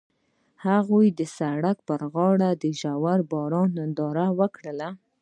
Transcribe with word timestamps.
هغوی 0.65 1.07
د 1.19 1.21
سړک 1.37 1.77
پر 1.87 2.01
غاړه 2.13 2.49
د 2.63 2.63
ژور 2.79 3.19
باران 3.31 3.69
ننداره 3.79 4.27
وکړه. 4.39 4.89